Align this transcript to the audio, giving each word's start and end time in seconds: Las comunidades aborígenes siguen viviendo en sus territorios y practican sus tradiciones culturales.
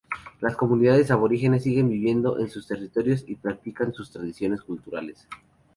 Las 0.39 0.55
comunidades 0.55 1.11
aborígenes 1.11 1.61
siguen 1.61 1.87
viviendo 1.87 2.39
en 2.39 2.49
sus 2.49 2.65
territorios 2.67 3.23
y 3.27 3.35
practican 3.35 3.93
sus 3.93 4.09
tradiciones 4.09 4.63
culturales. 4.63 5.27